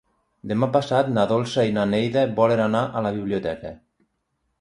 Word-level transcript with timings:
Demà 0.51 0.67
passat 0.77 1.11
na 1.17 1.25
Dolça 1.31 1.65
i 1.71 1.75
na 1.75 1.83
Neida 1.91 2.23
volen 2.39 2.63
anar 2.65 2.81
a 3.01 3.05
la 3.09 3.13
biblioteca. 3.19 3.75